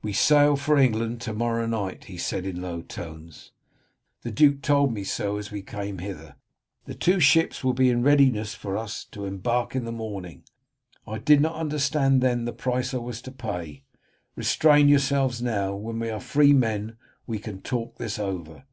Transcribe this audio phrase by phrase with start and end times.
[0.00, 3.50] "We sail for England to morrow night," he said in low tones.
[4.22, 6.36] "The duke told me so as we came hither.
[6.84, 10.44] The two ships will be in readiness for us to embark in the morning.
[11.04, 13.82] I did not understand then the price I was to pay.
[14.36, 16.96] Restrain yourselves now; when we are free men
[17.26, 18.66] we can talk this over."